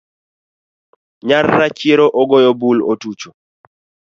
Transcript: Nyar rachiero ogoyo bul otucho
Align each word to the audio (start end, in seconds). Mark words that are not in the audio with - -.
Nyar 1.27 1.45
rachiero 1.59 2.05
ogoyo 2.21 2.51
bul 2.59 2.77
otucho 2.91 3.29